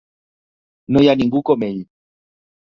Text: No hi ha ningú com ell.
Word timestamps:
No 0.95 1.05
hi 1.05 1.11
ha 1.13 1.17
ningú 1.21 1.45
com 1.53 1.69
ell. 1.71 1.79